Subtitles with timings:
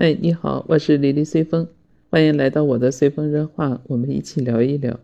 [0.00, 1.68] 哎，你好，我是李丽随风，
[2.08, 4.98] 欢迎来到我的随风热话，我们一起聊一聊。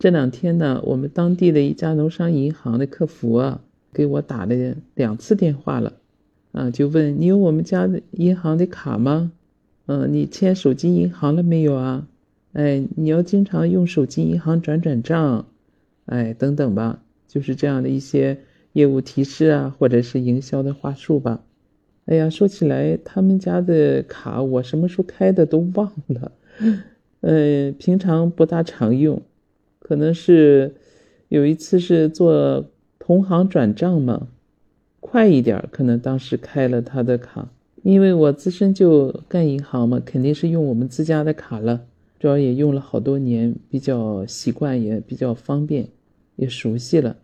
[0.00, 3.60] 这两天呢，我们当地的一家农商银行的客服啊，
[3.92, 5.92] 给我打了两次电话了，
[6.50, 9.30] 啊，就问你有我们家的银行的卡吗？
[9.86, 12.08] 嗯，你签手机银行了没有啊？
[12.54, 15.46] 哎，你要经常用手机银行转转账，
[16.06, 18.38] 哎，等等吧，就是这样的一些
[18.72, 21.40] 业务提示啊，或者是营销的话术吧。
[22.08, 26.32] 哎呀，说起来，他们家的卡我什么时候开的都忘了，
[27.20, 29.20] 呃，平常不大常用，
[29.78, 30.74] 可能是
[31.28, 32.64] 有一次是做
[32.98, 34.28] 同行转账嘛，
[35.00, 37.50] 快一点，可能当时开了他的卡，
[37.82, 41.84] 因为我自身就干银行嘛，肯定是用我们自家的卡了，
[42.18, 45.86] 主要也用了好多年，比较习惯，也比较方便，
[46.36, 47.18] 也熟悉了。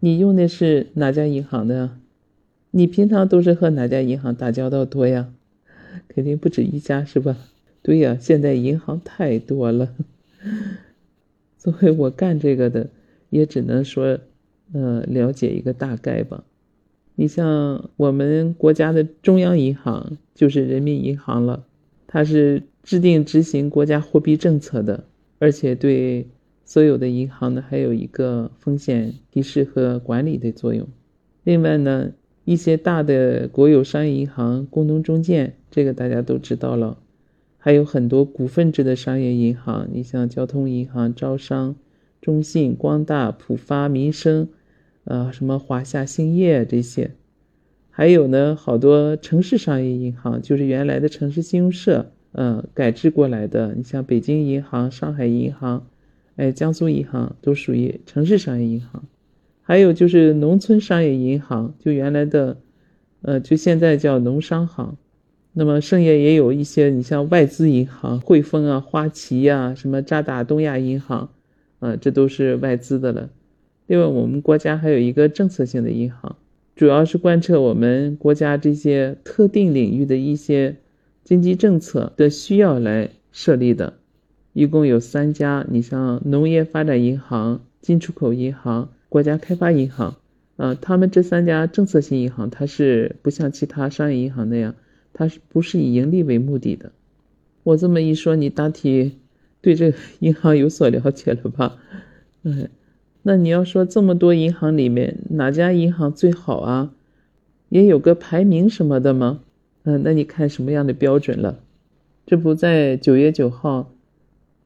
[0.00, 1.92] 你用的是哪家银行的？
[2.70, 5.32] 你平常都是和哪家银行打交道多呀？
[6.06, 7.36] 肯定不止一家是吧？
[7.82, 9.94] 对呀，现在银行太多了。
[11.56, 12.90] 作为我干这个的，
[13.30, 14.18] 也只能说，
[14.72, 16.44] 呃，了解一个大概吧。
[17.14, 21.64] 你像我们国家的中央银行就是人民银行了，
[22.06, 25.04] 它是制定执行国家货币政策的，
[25.38, 26.28] 而且对
[26.64, 30.86] 所有的银行呢，还有一个风险提示和管理的作用。
[31.44, 32.12] 另外呢。
[32.48, 36.96] 一些大的国有商业银行、工农中建，这个大家都知道了。
[37.58, 41.76] 还有很多股份制的商业银行，你像交通银行、招商、
[42.22, 44.48] 中信、光大、浦发、民生，
[45.04, 47.10] 呃，什么华夏兴业这些。
[47.90, 53.74] 还有呢，好多城市商业银行，就是原来的城市信用社，嗯，改制过来的。
[53.74, 55.86] 你像北京银行、上海银行，
[56.36, 59.04] 哎，江苏银行都属于城市商业银行。
[59.68, 62.56] 还有就是农村商业银行，就原来的，
[63.20, 64.96] 呃，就现在叫农商行。
[65.52, 71.28] 那么剩下也有一些，你像外资银行，汇丰啊、花旗呀、什么渣打、东亚银行，
[71.80, 73.28] 啊，这都是外资的了。
[73.86, 76.36] 另外，我们国家还有一个政策性的银行，
[76.74, 80.76] 主要是贯彻我们国家这些特定领域的一些
[81.24, 83.98] 经济政策的需要来设立的，
[84.54, 85.66] 一共有三家。
[85.68, 88.88] 你像农业发展银行、进出口银行。
[89.08, 90.16] 国家开发银行，
[90.56, 94.74] 啊，他们这三家政策性银行，它是不像其他商业银行那样，
[95.12, 96.92] 它是不是以盈利为目的的？
[97.62, 99.18] 我这么一说，你大体
[99.60, 101.78] 对这个银行有所了解了吧？
[102.42, 102.68] 嗯，
[103.22, 106.92] 那你要说这么多银行里面哪家银行最好啊？
[107.70, 109.40] 也有个排名什么的吗？
[109.84, 111.60] 嗯，那你看什么样的标准了？
[112.26, 113.90] 这不在九月九号，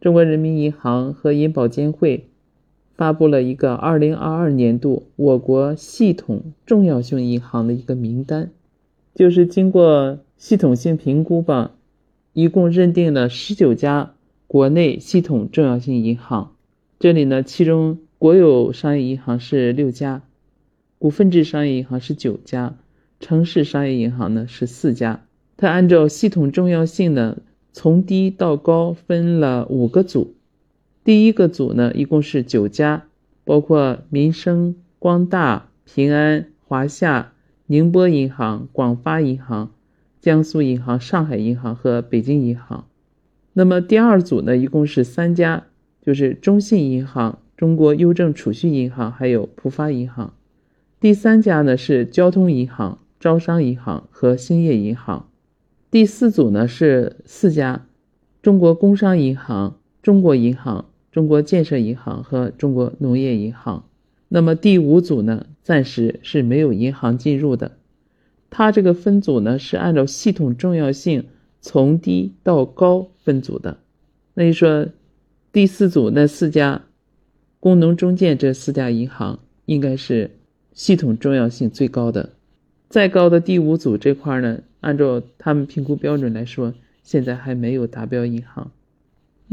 [0.01, 2.29] 中国人民银行和银保监会。
[2.97, 8.51] 发布了一个二零二二年度我国系统重要性银行的一个名单，
[9.15, 11.73] 就是经过系统性评估吧，
[12.33, 14.13] 一共认定了十九家
[14.47, 16.53] 国内系统重要性银行。
[16.99, 20.23] 这里呢，其中国有商业银行是六家，
[20.99, 22.77] 股份制商业银行是九家，
[23.19, 25.25] 城市商业银行呢是四家。
[25.57, 27.39] 它按照系统重要性呢，
[27.73, 30.35] 从低到高分了五个组。
[31.05, 33.07] 第一个组呢，一共是九家，
[33.45, 37.33] 包括民生、光大、平安、华夏、
[37.67, 39.73] 宁波银行、广发银行、
[40.21, 42.87] 江苏银行、上海银行和北京银行。
[43.53, 45.65] 那么第二组呢，一共是三家，
[46.01, 50.33] 就是中信银行、中国邮政储蓄银行还有浦发银行。
[51.01, 55.29] 第三家呢是交通银行、招商银行和兴业银行。
[55.91, 57.87] 第四组呢是四家，
[58.41, 60.87] 中国工商银行、中国银行。
[61.13, 63.85] 中国建设银行和中国农业银行，
[64.29, 67.73] 那么第五组呢，暂时是没有银行进入的。
[68.49, 71.27] 它这个分组呢，是按照系统重要性
[71.61, 73.79] 从低到高分组的。
[74.33, 74.89] 那你说，
[75.53, 76.83] 第四组那四家，
[77.61, 80.31] 工农中建这四家银行应该是
[80.73, 82.31] 系统重要性最高的。
[82.89, 86.73] 再高的第五组这块呢，按照他们评估标准来说，
[87.03, 88.71] 现在还没有达标银行。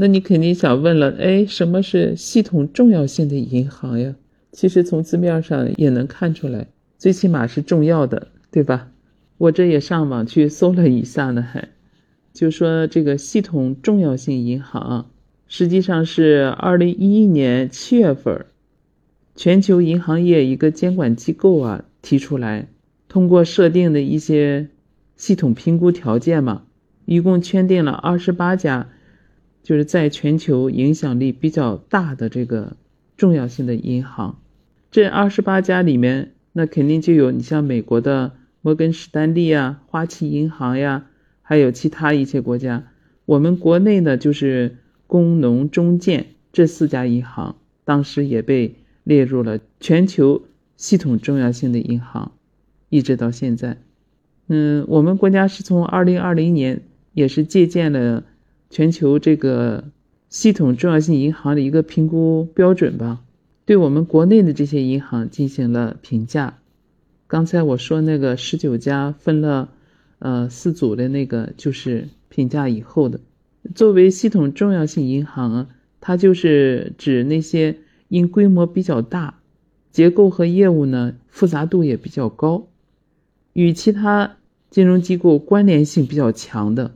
[0.01, 4.15] 那你肯定想问了，哎，什么是系统重要性的银行呀？
[4.53, 6.67] 其实从字面上也能看出来，
[6.97, 8.91] 最起码是重要的，对吧？
[9.37, 11.67] 我这也上网去搜了一下呢，还
[12.31, 15.11] 就说这个系统重要性银行，
[15.49, 18.45] 实际上是二零一一年七月份，
[19.35, 22.69] 全球银行业一个监管机构啊提出来，
[23.09, 24.69] 通过设定的一些
[25.17, 26.63] 系统评估条件嘛，
[27.03, 28.87] 一共圈定了二十八家。
[29.63, 32.75] 就是在全球影响力比较大的这个
[33.17, 34.39] 重要性的银行，
[34.91, 41.05] 这二十八家里面，那肯定就有你像美国的摩根士丹利呀、花旗银行呀，
[41.41, 42.87] 还有其他一些国家。
[43.25, 50.43] 我们国内呢，就是工农中建这四家银行，当时也被列入了全球
[50.77, 52.31] 系统重要性的银行，
[52.89, 53.77] 一直到现在。
[54.47, 56.81] 嗯，我们国家是从二零二零年
[57.13, 58.23] 也是借鉴了
[58.69, 59.85] 全球这个
[60.29, 63.21] 系统重要性银行的一个评估标准吧，
[63.65, 66.59] 对我们国内的这些银行进行了评价。
[67.27, 69.69] 刚才我说那个十九家分了
[70.19, 73.19] 呃四组的那个，就是评价以后的。
[73.75, 75.67] 作为系统重要性银行，
[75.99, 77.77] 它就是指那些
[78.07, 79.39] 因规模比较大，
[79.91, 82.67] 结构和业务呢复杂度也比较高，
[83.53, 84.35] 与其他。
[84.69, 86.91] 金融机构关联性比较强的，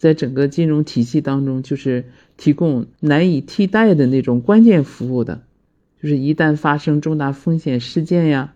[0.00, 2.06] 在整个金融体系当中，就是
[2.38, 5.42] 提供难以替代的那种关键服务的，
[6.02, 8.54] 就是一旦发生重大风险事件呀，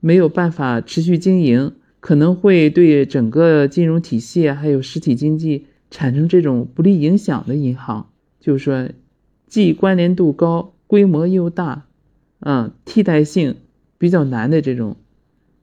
[0.00, 8.08] 没有办法持续经营，可能会对整个金融体系，还有实体经济产生这种不利影响的银行，
[8.40, 8.88] 就是说，
[9.46, 11.84] 既关联度高，规模又大，
[12.40, 13.56] 嗯，替代性
[13.98, 14.96] 比较难的这种。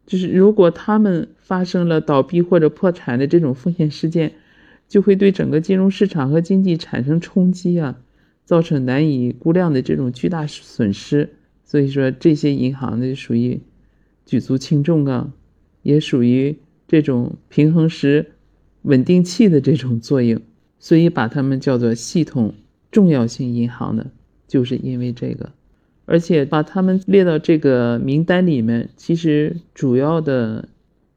[0.05, 4.33] 就是如果他们发生了倒闭或者破产的这种风险事件，
[4.93, 7.97] 就会对整个金融市场和经济产生冲击啊，
[8.45, 11.31] 造成难以估量的这种巨大损失。
[11.65, 13.59] 所以说，这些银行呢属于
[14.27, 15.33] 举足轻重啊，
[15.81, 16.57] 也属于
[16.87, 18.33] 这种平衡时
[18.83, 20.39] 稳定器的这种作用，
[20.77, 22.53] 所以把它们叫做系统
[22.91, 24.11] 重要性银行呢，
[24.47, 25.49] 就是因为这个。
[26.05, 30.69] 而且把他们列到这个名单里面，其实主要的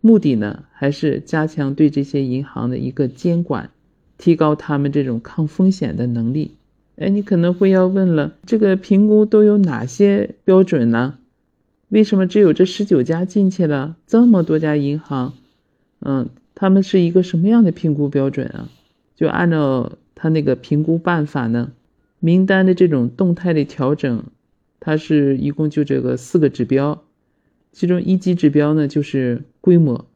[0.06, 3.70] 目的呢，还是加强对这些银行的一个监管，
[4.19, 6.53] 提高他们这种抗风险的能力。
[6.94, 11.19] 哎，你可能会要问了，这个评估都有哪些标准呢？
[11.88, 13.97] 为什么只有这十九家进去了？
[14.06, 15.35] 这么多家银行，
[15.99, 18.69] 嗯，他们是一个什么样的评估标准啊？
[19.17, 21.73] 就按照他那个评估办法呢，
[22.20, 24.23] 名单的这种动态的调整。
[24.79, 27.02] 它是一共就这个四个指标，
[27.76, 30.06] 其中一级指标呢就是规模，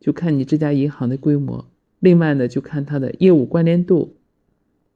[0.00, 1.66] 就看你这家银行的规模；
[1.98, 4.16] 另外呢就看它的业务关联度，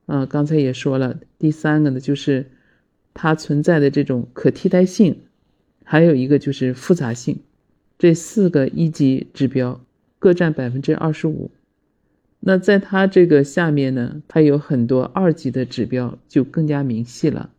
[0.07, 2.47] 啊，刚才也说了，第三个呢就是
[3.13, 5.19] 它存在的这种可替代性，
[5.85, 7.41] 还有一个就是复杂性。
[7.99, 9.85] 这四个一级指标
[10.19, 11.51] 各占百分之二十五。
[12.41, 17.51] 那在它这个下面呢，它有很多二级的指标，就更加明细了。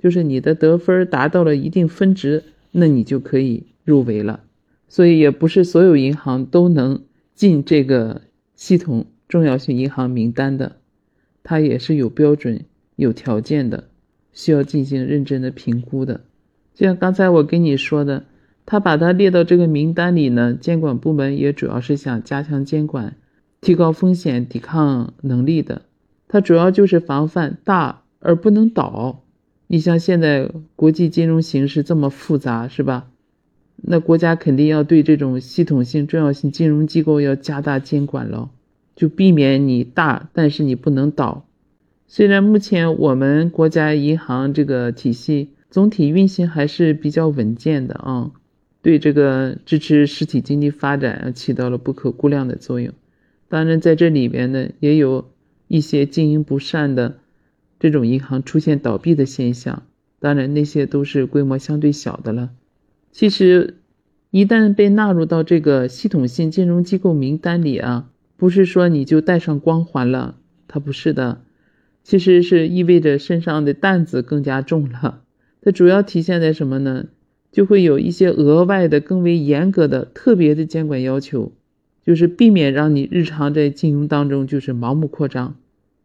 [0.00, 4.40] 就是你的得分达到了一定分值，那你就可以入围了。
[4.88, 7.02] 所以也不是所有银行都能
[7.34, 8.22] 进这个
[8.54, 10.76] 系统重要性银行名单的，
[11.42, 12.64] 它也是有标准、
[12.96, 13.84] 有条件的，
[14.32, 16.22] 需要进行认真的评估的。
[16.74, 18.24] 就像刚才我跟你说的，
[18.66, 23.16] 他把它列到这个名单里呢，监管部门也主要是想加强监管，
[23.60, 25.82] 提高风险抵抗能力的。
[26.26, 29.24] 它主要就是防范大而不能倒。
[29.72, 33.08] 你像现在国际金融形势这么复杂，是吧？
[33.76, 38.50] 那国家肯定要对这种系统性、重要性金融机构要加大监管了，
[38.96, 41.46] 就避免你大，但是你不能倒。
[42.08, 48.32] 虽然目前我们国家银行这个体系总体运行还是比较稳健的啊，
[48.82, 52.92] 对这个支持实体经济发展起到了不可估量的作用。
[53.48, 55.30] 当然，在这里边呢，也有
[55.68, 57.18] 一些经营不善的。
[57.80, 59.82] 这种银行出现倒闭的现象，
[60.20, 62.50] 当然那些都是规模相对小的了。
[63.10, 63.78] 其实，
[64.30, 70.36] 一旦被纳入到这个系统性金融机构名单里啊，不是说你就带上光环了，
[70.68, 71.40] 它不是的，
[72.04, 75.22] 其实是意味着身上的担子更加重了。
[75.62, 77.06] 它主要体现在什么呢？
[77.50, 81.50] 就会有一些额外的、更为严格的、特别的监管要求，
[82.06, 85.56] 就是避免让你日常在金融当中就是盲目扩张。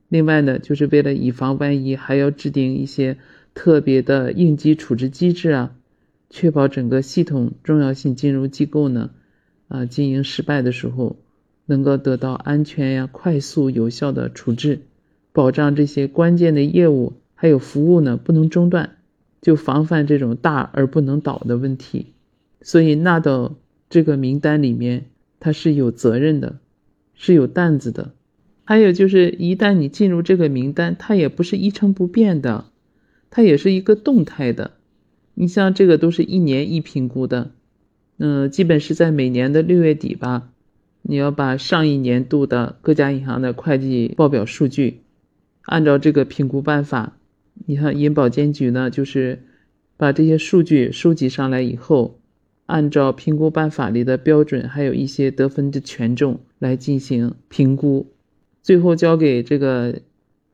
[0.07, 3.17] 另外呢，就是为了以防万一，还要制定一些
[3.53, 5.75] 特别的应急处置机制啊，
[6.29, 9.09] 确保整个系统重要性金融机构呢，
[9.67, 11.17] 啊，经营失败的时候
[11.65, 14.81] 能够得到安全呀、快速有效的处置，
[15.31, 18.97] 保障这些关键的业务还有服务呢不能中断，
[19.41, 22.13] 就防范这种大而不能倒的问题。
[22.62, 23.55] 所以纳到
[23.89, 25.05] 这个名单里面，
[25.39, 26.59] 它是有责任的，
[27.15, 28.12] 是有担子的。
[28.67, 32.65] 还有就是，一旦你进入这个名单，它也不是一成不变的，
[33.29, 34.72] 它也是一个动态的。
[35.36, 37.51] 你像这个都是一年一评估的，
[38.17, 40.50] 嗯，基本是在每年的六月底吧，
[41.03, 45.01] 你要把上一年度的各家银行的会计报表数据，
[45.65, 47.17] 按照这个评估办法，
[47.67, 49.43] 你看银保监局呢，就是
[49.95, 52.19] 把这些数据收集上来以后，
[52.65, 58.14] 按照评估办法里的标准，还有一些得分的权重来进行评估。
[58.65, 60.01] 最后交给这个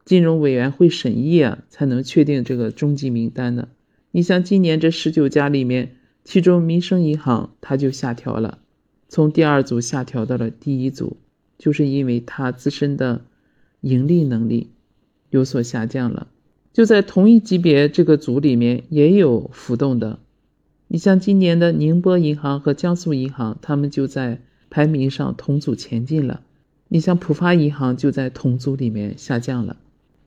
[0.03, 3.70] 金融委员会审议啊，才能确定这个终极名单的。
[4.12, 8.58] 你像今年这十九家里面，其中民生银行它就下调了，
[9.08, 11.15] 从第二组下调到了第一组，
[11.58, 13.22] 就是因为它自身的
[13.80, 14.72] 盈利能力
[15.30, 16.27] 有所下降了。
[16.74, 20.20] 就在同一级别这个组里面也有浮动的。
[20.89, 26.41] 你像今年的宁波银行和江苏银行，他们就在排名上同组前进了。
[26.91, 29.77] 你像浦发银行就在同组里面下降了。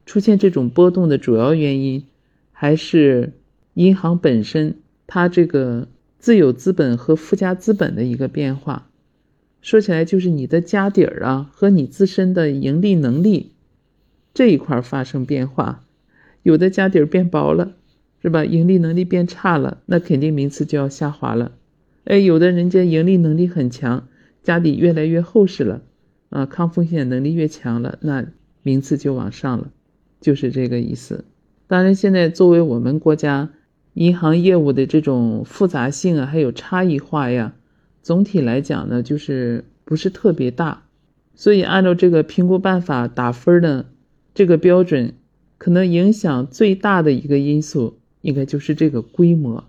[0.07, 2.05] 出现这种波动的主要原因
[2.51, 3.35] 还是。
[3.77, 5.89] 银行本身，它这个
[6.21, 8.89] 自有资本和附加资本的一个变化，
[9.61, 13.51] 说起来就是你的家底儿啊和你自身的盈利能力
[14.33, 15.83] 这一块发生变化，
[16.45, 17.75] 有的家底儿变薄了，
[18.23, 18.45] 是吧？
[18.45, 21.51] 盈利能力变差了，那肯定名次就要下滑了。
[22.05, 24.07] 哎，有的人家盈利能力很强，
[24.45, 25.83] 家底越来越厚实了，
[26.35, 28.27] 啊，抗风险能力越强了，那
[28.63, 29.71] 名次就往上了，
[30.21, 31.25] 就是这个意思。
[31.67, 33.51] 当然，现在作为我们国家。
[33.95, 37.55] 银行业务的这种复杂性啊，还有差异化呀，
[38.03, 40.83] 总体来讲呢，就是不是特别大，
[41.37, 43.87] 所以按照这个评估办法打分的
[44.35, 45.15] 这个标准，
[45.59, 49.63] 可能影响最大的一个因素，应该就是这个规模，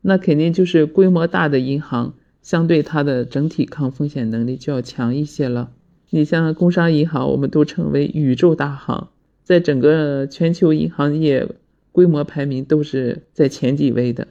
[0.00, 5.72] 那肯定就是规模大的银行，相对它的整体抗风险能力就要强一些了。
[6.10, 9.08] 你像工商银行，我们都称为宇宙大行，
[9.42, 11.48] 在整个全球银行业。
[11.92, 14.28] 规模排名都是在前几位的，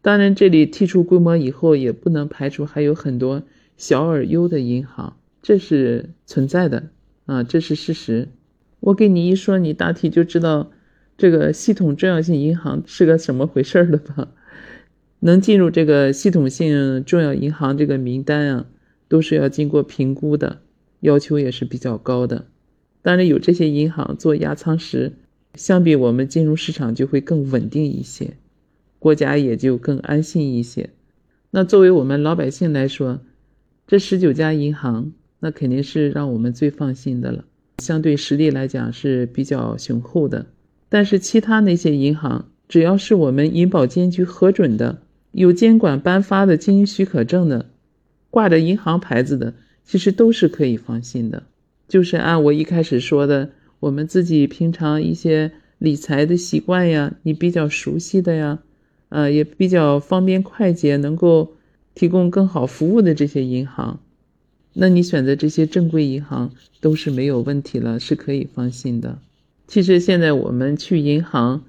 [0.00, 3.42] 当然，这里剔除规模以后，也不能排除还有很多
[3.76, 6.84] 小而优的银行，这是存在的
[7.26, 8.28] 啊，这是事实。
[8.78, 10.70] 我给你一说，你大体就知道
[11.18, 14.28] 这个系统重要性银行是个什么回事了吧？
[15.18, 18.66] 能进入这个系统性重要银行这个名单啊，
[19.08, 20.60] 都是要经过评估的，
[21.00, 22.46] 要求也是比较高的。
[23.02, 25.12] 当然，有这些银行做压舱石。
[25.56, 28.34] 相比我们金融市场就会更稳定一些，
[29.00, 30.90] 国家也就更安心一些。
[31.50, 33.18] 那作为我们老百姓来说，
[33.88, 37.44] 这十九家银行那肯定是让我们最放心的了，
[37.78, 40.46] 相对实力来讲是比较雄厚的。
[40.88, 45.02] 但是其他那些银行，只要是我们银保监局核准的、
[45.32, 47.66] 有监管颁发的经营许可证的、
[48.30, 49.54] 挂着银行牌子的，
[49.90, 51.42] 其实都是可以放心的。
[51.88, 53.50] 就是按我一开始说的。
[53.80, 58.58] 我们自己平常一些理财的习惯呀，你比较熟悉的呀，
[59.08, 61.54] 呃，也比较方便快捷，能够
[61.94, 64.00] 提供更好服务的这些银行，
[64.74, 69.18] 那你选择这些正规银行都是没有问题了，是可以放心的。
[69.66, 71.64] 其实现在我们去银行、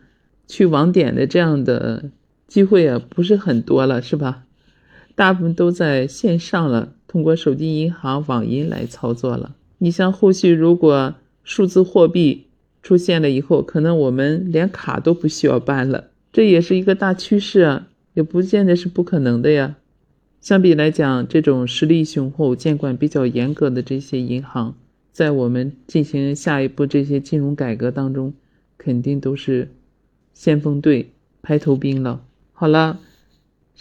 [0.50, 2.12] 去网点的这样的
[2.46, 4.44] 机会啊，不是很多了，是吧？
[5.16, 9.56] 大部分都在线上了，通过手机银行、网银来操作了。
[9.80, 12.48] 你像后续如果，数字货币
[12.84, 19.76] 出现了以后，可能我们连卡都不需要办了，这也是一个大趋势啊，也不见得是不可能的呀。
[20.40, 24.76] 相比来讲，这种实力雄厚、监管比较严格的这些银行，
[25.12, 28.34] 在我们进行下一步这些金融改革当中，
[28.78, 29.70] 肯定都是
[30.34, 32.22] 先锋队、排头兵了。
[32.54, 33.00] 好了，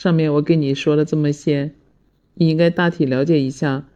[0.00, 1.73] 上面我跟你说了这么些，
[2.33, 3.87] 你应该大体了解一下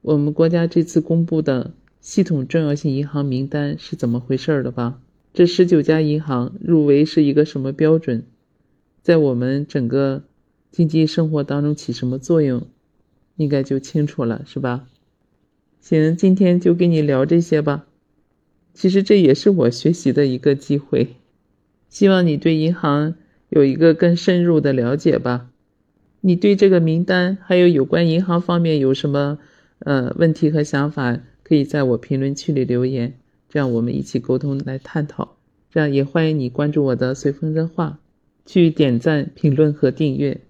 [0.00, 1.72] 我们国家这次公布的。
[2.00, 5.00] 系统重要性银行名单是怎么回事儿的吧？
[5.34, 8.22] 这十九家银行入围是一个什么标准？
[9.02, 10.22] 在我们整个
[10.70, 12.68] 经济生活当中起什么作用？
[13.34, 14.86] 应该就清楚了，是吧？
[15.80, 17.84] 行，今天就跟你聊这些吧。
[18.74, 21.16] 其实这也是我学习的一个机会，
[21.88, 23.16] 希望你对银行
[23.54, 25.50] 有一个更深入的了解吧。
[26.22, 29.38] 你对这个名单还有有关银行方面有什么
[29.80, 31.20] 呃问题和想法？
[31.42, 33.18] 可以在我评论区里留言，
[33.50, 35.36] 这样我们一起沟通来探讨。
[35.70, 37.98] 这样也欢迎你关注我的随风热话，
[38.46, 40.40] 去点赞、评论和订阅，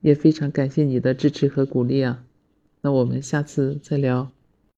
[0.00, 2.24] 也非常感谢你的支持和鼓励啊！
[2.80, 4.32] 那我们下次再聊。